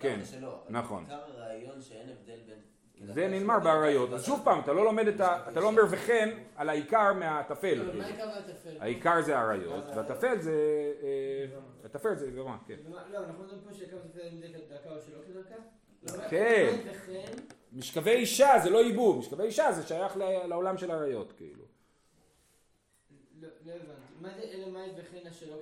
[0.00, 0.20] כן,
[0.68, 1.02] נכון.
[1.04, 2.58] עיקר הרעיון שאין הבדל בין...
[3.14, 4.12] זה נלמר באריות.
[4.12, 5.38] אז שוב פעם, אתה לא לומד את ה...
[5.52, 7.80] אתה לא אומר וכן על העיקר מהטפל.
[7.80, 8.10] אבל מה כן.
[8.10, 8.76] עיקר הטפל?
[8.80, 10.52] העיקר זה האריות, והטפל זה...
[11.02, 11.46] אה,
[11.84, 12.74] הטפל זה גמרא, כן.
[12.90, 13.70] לא, אנחנו מדברים פה
[14.32, 15.54] אם זה כדרכה או שלא כדרכה?
[16.30, 16.76] כן.
[17.72, 21.64] משכבי אישה זה לא ייבום, משכבי אישה זה שייך ל- לעולם של האריות, כאילו.
[23.40, 23.90] לא לא הבנתי.
[24.20, 25.56] מה זה אלה מאי וכן השלא.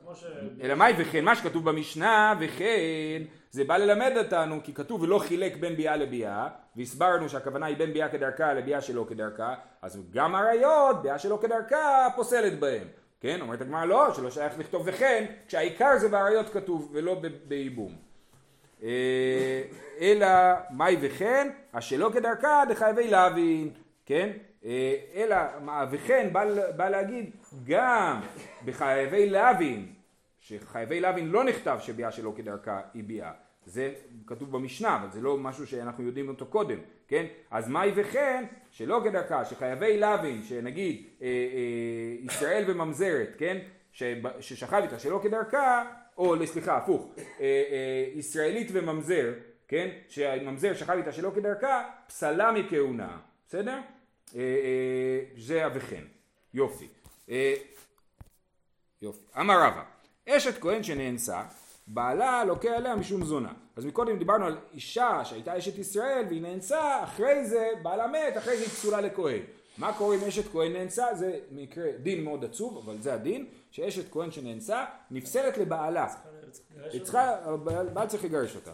[0.00, 0.24] כמו ש...
[0.62, 5.56] אלא מאי וכן, מה שכתוב במשנה, וכן, זה בא ללמד אותנו, כי כתוב ולא חילק
[5.56, 11.02] בין ביאה לביאה, והסברנו שהכוונה היא בין ביאה כדרכה לביאה שלא כדרכה, אז גם אריות,
[11.02, 12.88] ביאה שלא כדרכה, פוסלת בהם.
[13.20, 17.96] כן, אומרת הגמרא לא, שלא שייך לכתוב וכן, כשהעיקר זה באריות כתוב, ולא ב- בייבום.
[18.84, 19.62] אה,
[20.00, 20.28] אלא
[20.70, 23.70] מאי וכן, השלא כדרכה דחייבי להבין,
[24.06, 24.30] כן?
[24.64, 27.30] אה, אלא מה וכן בא, בא להגיד
[27.64, 28.20] גם
[28.64, 29.92] בחייבי להבין,
[30.40, 33.32] שחייבי להבין לא נכתב שביאה שלא כדרכה היא ביאה,
[33.66, 33.92] זה
[34.26, 37.26] כתוב במשנה, אבל זה לא משהו שאנחנו יודעים אותו קודם, כן?
[37.50, 43.58] אז מאי וכן, שלא כדרכה, שחייבי להבין, שנגיד אה, אה, ישראל וממזרת, כן?
[44.40, 45.84] ששכב איתה שלא כדרכה,
[46.18, 49.32] או סליחה, הפוך, אה, אה, ישראלית וממזר,
[49.68, 49.88] כן?
[50.08, 53.78] שהממזר שכב איתה שלא כדרכה, פסלה מכהונה, בסדר?
[54.36, 56.04] אה, זה ה"וכן",
[56.54, 56.88] יופי.
[59.02, 59.24] יופי.
[59.40, 59.82] אמר רבא,
[60.28, 61.42] אשת כהן שנאנסה,
[61.86, 63.52] בעלה לוקה עליה משום זונה.
[63.76, 68.56] אז מקודם דיברנו על אישה שהייתה אשת ישראל והיא נאנסה, אחרי זה בעלה מת, אחרי
[68.56, 69.42] זה היא פסולה לכהן.
[69.78, 71.14] מה קורה אם אשת כהן נאנסה?
[71.14, 76.14] זה מקרה דין מאוד עצוב, אבל זה הדין, שאשת כהן שנאנסה נפסלת לבעלה.
[76.92, 78.72] היא צריכה, הבעל צריך לגרש אותה.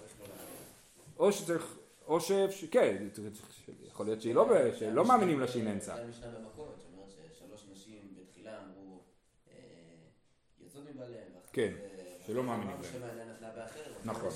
[1.19, 2.33] או שצריך, או ש...
[2.71, 3.09] כן,
[3.87, 5.95] יכול להיות שהיא לא, שלא מאמינים לה שהיא נאנסה.
[5.95, 9.01] זה המשנה במקורת שאומרת ששלוש נשים בתחילה אמרו
[9.51, 9.55] אה,
[10.61, 11.73] יוצאות מבעליהן, ואחרי כן,
[12.27, 13.55] שלא מאמינים להם.
[13.57, 14.31] באחר, נכון.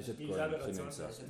[0.00, 1.26] אשת לא לה כהן ברצון.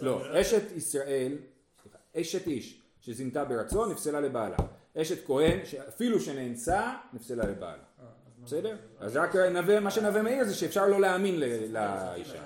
[0.00, 1.38] לא, אשת ישראל,
[1.82, 4.56] סליחה, אשת איש שזינתה ברצון נפסלה לבעלה.
[4.96, 7.82] אשת כהן שאפילו שנאנסה נפסלה לבעלה.
[8.44, 8.76] בסדר?
[9.00, 12.42] אז רק נווה, מה שנווה מאיר זה שאפשר לא להאמין לאישה.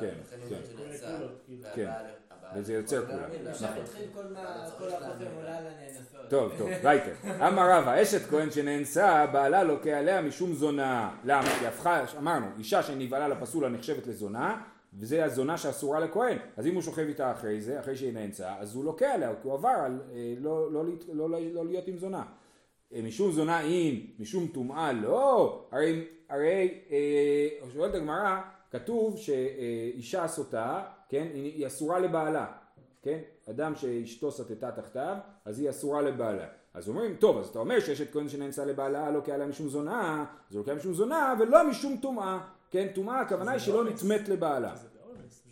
[0.00, 0.14] כן,
[0.48, 0.56] כן.
[1.46, 1.66] כאילו.
[1.74, 1.90] כן.
[2.56, 3.18] וזה יוצר נכון.
[3.40, 3.68] הנאנסות.
[6.28, 7.12] טוב, טוב, וייטר.
[7.48, 11.16] אמר רבא, אשת כהן שנאנסה, בעלה לוקה עליה משום זונה.
[11.24, 11.48] למה?
[11.58, 14.62] כי הפכה, אמרנו, אישה שנבעלה לפסולה נחשבת לזונה,
[14.98, 16.38] וזה הזונה שאסורה לכהן.
[16.56, 19.48] אז אם הוא שוכב איתה אחרי זה, אחרי שהיא נאנסה, אז הוא לוקה עליה, כי
[19.48, 22.22] הוא עבר על אה, לא, לא, להת- לא, לא, לא להיות עם זונה.
[22.94, 30.82] אה, משום זונה אין, משום טומאה לא, הרי, הרי אה, שואלת הגמרא, כתוב שאישה סוטה,
[31.08, 32.46] כן, היא, אסורה לבעלה,
[33.02, 33.18] כן,
[33.50, 36.46] אדם שאשתו סטתה תחתיו, אז היא אסורה לבעלה.
[36.74, 40.58] אז אומרים, טוב, אז אתה אומר שאשת כהן שנאנסה לבעלה לא קהלה משום זונה, זה
[40.58, 42.38] לא קהלה משום זונה, ולא משום טומאה,
[42.74, 44.74] כן, טומאה הכוונה היא שלא נטמאת לבעלה.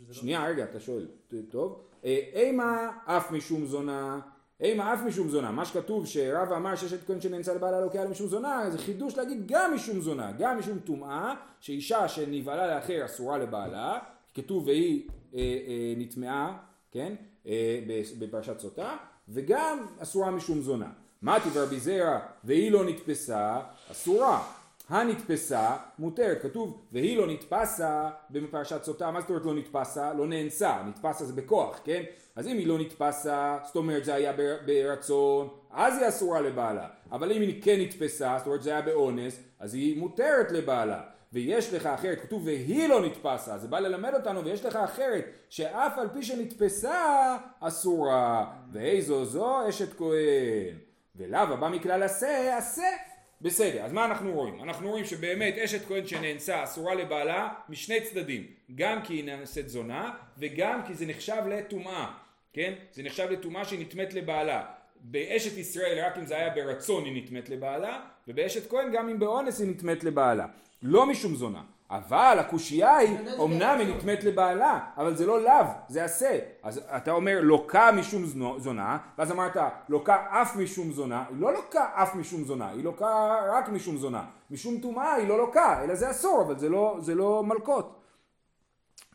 [0.08, 1.06] לא- שנייה, רגע, אתה שואל,
[1.50, 1.80] טוב.
[2.04, 4.20] אה, אימה אף משום זונה,
[4.61, 5.50] אימה אף משום זונה.
[5.50, 9.42] מה שכתוב שרבא אמר שאשת כהן שנאנסה לבעלה לא קהלה משום זונה, זה חידוש להגיד
[9.46, 13.98] גם משום זונה, גם משום טומאה, שאישה שנבעלה לאחר אסורה לבעלה,
[14.35, 16.58] כתוב והיא אה, אה, נטמעה,
[16.90, 17.14] כן,
[17.46, 17.80] אה,
[18.18, 18.96] בפרשת סוטה,
[19.28, 20.90] וגם אסורה משום זונה.
[21.22, 24.62] מתי ורבי זרע והיא לא נתפסה, אסורה.
[24.92, 30.12] הנתפסה מותרת, כתוב והיא לא נתפסה בפרשת סוטה, מה זאת אומרת לא נתפסה?
[30.12, 32.02] לא נאנסה, נתפסה זה בכוח, כן?
[32.37, 36.87] אז אם היא לא נתפסה, זאת אומרת זה היה בר- ברצון, אז היא אסורה לבעלה,
[37.12, 41.00] אבל אם היא כן נתפסה, זאת אומרת זה היה באונס, אז היא מותרת לבעלה.
[41.33, 45.98] ויש לך אחרת, כתוב והיא לא נתפסה, זה בא ללמד אותנו, ויש לך אחרת, שאף
[45.98, 50.76] על פי שנתפסה, אסורה, ואיזו זו אשת כהן.
[51.16, 53.12] ולאו הבא מכלל עשה, עשה.
[53.42, 54.62] בסדר, אז מה אנחנו רואים?
[54.62, 60.11] אנחנו רואים שבאמת אשת כהן שנאנסה אסורה לבעלה משני צדדים, גם כי היא נאנסת זונה
[60.38, 62.12] וגם כי זה נחשב לטומאה,
[62.52, 62.72] כן?
[62.92, 64.64] זה נחשב לטומאה שהיא נטמאת לבעלה.
[65.00, 69.61] באשת ישראל רק אם זה היה ברצון היא נטמאת לבעלה, ובאשת כהן גם אם באונס
[69.61, 70.46] היא נטמאת לבעלה.
[70.83, 73.94] לא משום זונה, אבל הקושייה היא, נזק אמנם היא.
[73.96, 76.38] נטמאת לבעלה, אבל זה לא לאו, זה עשה.
[76.62, 78.24] אז אתה אומר לוקה משום
[78.59, 79.57] זונה, ואז אמרת
[79.88, 84.24] לוקה אף משום זונה, היא לא לוקה אף משום זונה, היא לוקה רק משום זונה.
[84.50, 88.00] משום טומאה היא לא לוקה, אלא זה אסור, אבל זה לא, זה לא מלקות.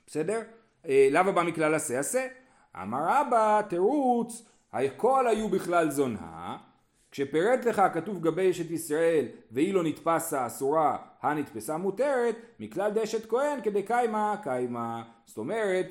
[0.07, 0.41] בסדר?
[0.87, 2.27] אה, לאו הבא מכלל עשה עשה.
[2.81, 6.57] אמר רבא תירוץ, הכל היו בכלל זונה,
[7.17, 13.61] כשפירט לך כתוב גבי אשת ישראל והיא לא נתפסה אסורה הנתפסה מותרת מכלל דשת כהן
[13.63, 15.85] כדי קיימה קיימה זאת אומרת,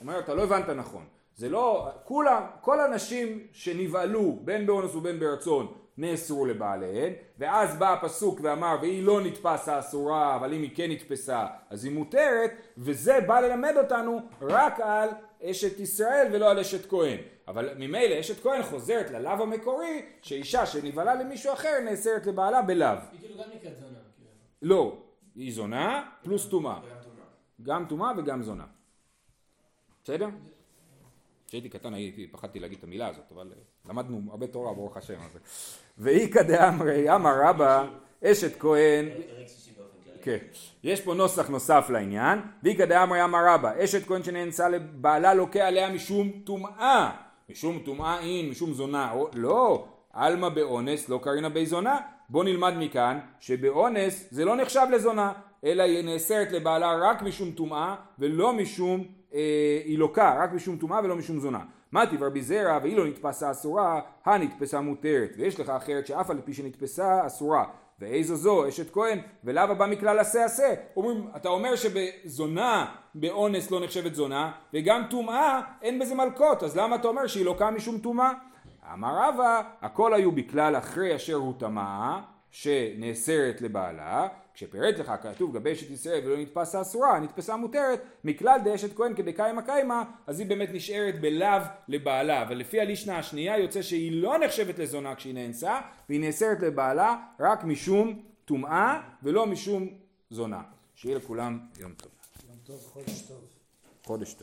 [0.00, 1.04] אומר אתה לא הבנת נכון.
[1.36, 5.66] זה לא, כולם, כל הנשים שנבהלו בין באונס ובין ברצון
[5.98, 11.46] נאסרו לבעליהן ואז בא הפסוק ואמר והיא לא נתפסה אסורה אבל אם היא כן נתפסה
[11.70, 15.08] אז היא מותרת וזה בא ללמד אותנו רק על
[15.42, 21.14] אשת ישראל ולא על אשת כהן אבל ממילא אשת כהן חוזרת ללאו המקורי שאישה שנבהלה
[21.14, 23.98] למישהו אחר נאסרת לבעלה בלאו היא כאילו גם נקראת זונה.
[24.16, 24.30] כאילו.
[24.62, 24.96] לא,
[25.34, 27.24] היא זונה פלוס טומאה גם טומאה.
[27.62, 28.66] גם טומאה וגם זונה
[30.04, 30.28] בסדר?
[31.46, 35.20] כשהייתי קטן הייתי, פחדתי להגיד את המילה הזאת, אבל אה, למדנו הרבה תורה ברוך השם.
[35.20, 35.38] אז...
[35.98, 37.86] ואיכא דאמרי אמר רבא
[38.24, 39.08] אשת כהן
[40.22, 40.36] כן.
[40.84, 42.38] יש פה נוסח נוסף לעניין.
[42.62, 47.10] ואיכא דאמרי אמר רבא, אשת כהן שנאנסה לבעלה לוקה עליה משום טומאה.
[47.50, 49.12] משום טומאה אין, משום זונה.
[49.12, 51.98] או, לא, עלמא באונס לא קרינה בי זונה.
[52.28, 55.32] בוא נלמד מכאן שבאונס זה לא נחשב לזונה,
[55.64, 59.04] אלא היא נאסרת לבעלה רק משום טומאה ולא משום,
[59.34, 61.60] אה, היא לוקה, רק משום טומאה ולא משום זונה.
[61.92, 65.34] מטיב רבי זרע והיא לא נתפסה אסורה, הנתפסה מותרת.
[65.36, 67.64] ויש לך אחרת שאף על פי שנתפסה אסורה.
[68.00, 70.74] ואיזו זו אשת כהן ולאו הבא מכלל עשה עשה.
[70.96, 76.96] אומרים, אתה אומר שבזונה באונס לא נחשבת זונה וגם טומאה אין בזה מלקות אז למה
[76.96, 78.30] אתה אומר שהיא לוקה משום טומאה?
[78.92, 84.28] אמר רבא הכל היו בכלל אחרי אשר הוא טמאה שנאסרת לבעלה
[84.60, 89.32] כשפירט לך כתוב גבי אשת ישראל ולא נתפסה אסורה נתפסה מותרת מכלל דאשת כהן כדי
[89.32, 92.42] קיימה קיימה אז היא באמת נשארת בלאו לבעלה.
[92.42, 97.64] אבל לפי הלישנה השנייה יוצא שהיא לא נחשבת לזונה כשהיא נאנסה והיא נאסרת לבעלה רק
[97.64, 99.88] משום טומאה ולא משום
[100.30, 100.62] זונה.
[100.94, 102.10] שיהיה לכולם יום טוב.
[102.48, 103.44] יום טוב, חודש טוב.
[104.04, 104.38] חודש טוב